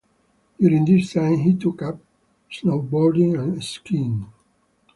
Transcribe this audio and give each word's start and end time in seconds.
During 0.59 0.85
this 0.85 1.13
time 1.13 1.37
he 1.37 1.53
took 1.53 1.83
up 1.83 1.99
snowboarding 2.51 3.39
and 3.39 3.63
skiing. 3.63 4.25